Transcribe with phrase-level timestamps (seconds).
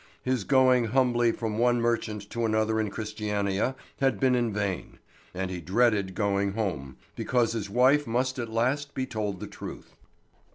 [0.23, 4.97] His going humbly from one merchant to another in Christiania had been in vain;
[5.31, 9.95] and he dreaded going home, because his wife must at last be told the truth.